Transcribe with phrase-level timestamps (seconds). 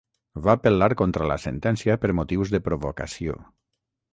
[0.45, 3.37] Va apel·lar contra la sentència per motius de provocació.